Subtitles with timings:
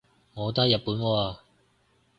[0.33, 1.37] 我都喺日本喎